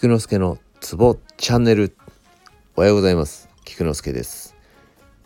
[0.00, 1.96] 菊之助のツボチャンネル。
[2.76, 3.48] おはようございます。
[3.64, 4.54] 菊之助です。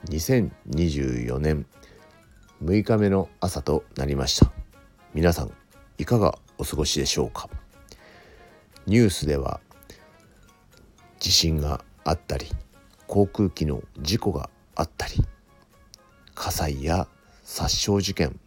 [0.06, 1.66] 2024年
[2.64, 4.50] 6日目の朝となりました。
[5.12, 5.52] 皆さん
[5.98, 7.50] いかがお過ごしでしょうか？
[8.86, 9.60] ニュースでは
[11.20, 12.46] 地震があったり
[13.08, 15.16] 航空機の事故があったり
[16.34, 17.08] 火災や
[17.44, 18.40] 殺傷事件。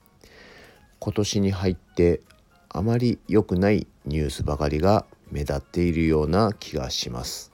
[0.97, 2.21] 今年に入って
[2.69, 7.51] あまり良くないニュースばかりが目立っているような気がします。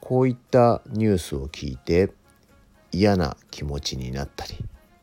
[0.00, 2.10] こういったニュースを聞いて
[2.90, 4.56] 嫌な気持ちになったり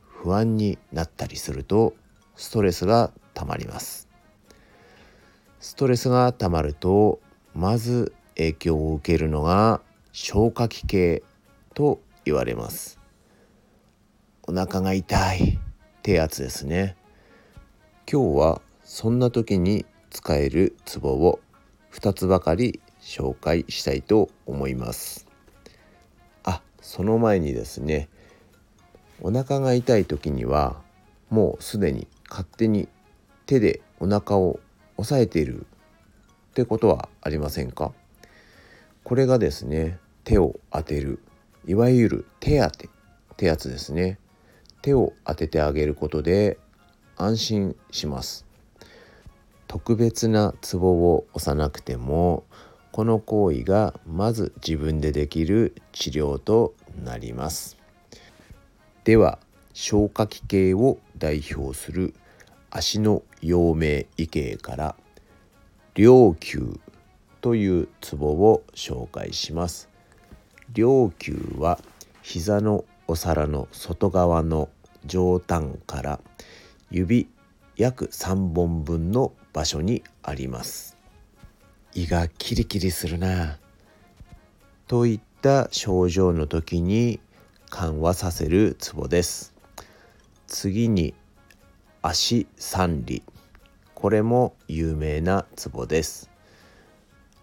[0.03, 1.93] 不安になったりすると
[2.35, 4.09] ストレスがたまります。
[5.61, 7.21] ストレスがたまると
[7.53, 9.79] まず影響を受けるのが
[10.11, 11.23] 消化器系
[11.73, 12.99] と言われます。
[14.43, 15.59] お腹が痛いっ
[16.01, 16.97] てやつですね。
[18.11, 21.39] 今日はそんな時に使えるツボを
[21.95, 25.25] 2つばかり紹介したいと思います。
[26.43, 28.09] あその前にですね
[29.21, 30.75] お腹が痛い時には
[31.29, 32.89] もうすでに勝手に
[33.45, 34.59] 手でお腹を
[34.97, 37.93] 押さえているってことはありませんか？
[39.03, 41.19] これがですね手を当てる
[41.65, 42.89] いわゆる手当てっ
[43.37, 44.19] てやつですね。
[44.81, 46.59] 手を当ててあげることで
[47.15, 48.45] 安心します。
[49.67, 52.45] 特別なツボを押さなくても
[52.91, 57.77] この行為がまず自分でできる治療となります。
[59.03, 59.39] では
[59.73, 62.13] 消化器系を代表する
[62.71, 64.95] 足の陽明異形から
[65.93, 66.79] 両球
[67.41, 69.89] というツボを紹介します。
[70.73, 71.79] 両球は
[72.21, 74.69] 膝のお皿の外側の
[75.05, 76.19] 上端から
[76.89, 77.27] 指
[77.77, 80.97] 約3本分の場所にあります。
[81.93, 83.59] 胃がキリキリするな。
[84.87, 87.19] といった症状の時に
[87.69, 89.53] 緩和させるツボです。
[90.47, 91.13] 次に
[92.01, 93.23] 足三里。
[93.93, 96.29] これも有名なツボです。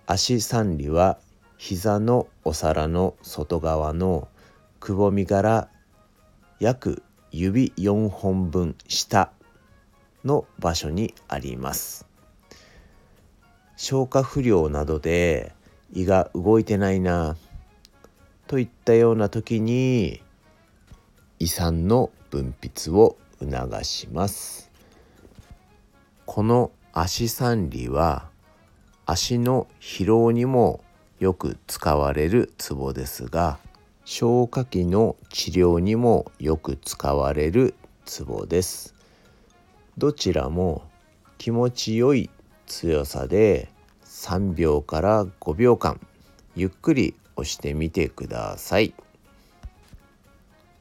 [0.07, 1.19] 足三里は
[1.59, 4.29] 膝のお皿の外側の
[4.81, 5.69] くぼみから
[6.59, 9.31] 約指4本分下。
[10.25, 12.07] の場所にあります。
[13.77, 15.53] 消化不良などで
[15.93, 17.37] 胃が動いてないな
[18.47, 20.23] といったような時に
[21.39, 24.71] 胃酸の分泌を促します。
[26.27, 28.31] この足三里は
[29.07, 30.85] 足の疲労にも
[31.19, 33.59] よく使われるツボですが
[34.05, 38.95] 消化器の治療にもよく使われるツボです。
[39.99, 40.83] どちらも
[41.37, 42.31] 気持ちよい
[42.67, 43.69] 強さで
[44.05, 46.01] 3秒から5秒間
[46.55, 48.95] ゆっくり押してみてください。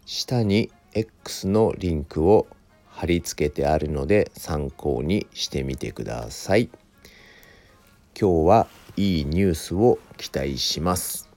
[0.05, 2.47] 下に X のリンクを
[2.89, 6.69] 貼り付けてあるので参考にしてみてください。
[8.19, 8.67] 今日は
[8.97, 11.29] いいニュースを期待します。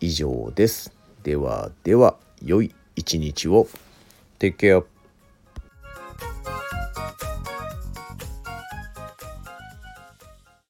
[0.00, 0.92] 以上です。
[1.22, 3.66] ではでは良い一日を。
[4.38, 4.97] Take care.